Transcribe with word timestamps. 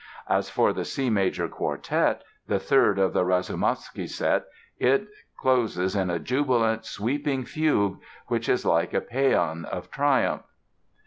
As 0.27 0.49
for 0.49 0.73
the 0.73 0.83
C 0.83 1.11
major 1.11 1.47
Quartet, 1.47 2.23
the 2.47 2.57
third 2.57 2.97
of 2.97 3.13
the 3.13 3.23
"Rasoumovsky" 3.23 4.09
set, 4.09 4.45
it 4.79 5.05
closes 5.37 5.95
in 5.95 6.09
a 6.09 6.17
jubilant, 6.17 6.85
sweeping 6.87 7.45
fugue, 7.45 7.99
which 8.25 8.49
is 8.49 8.65
like 8.65 8.95
a 8.95 9.01
paean 9.01 9.63
of 9.65 9.91
triumph. 9.91 10.41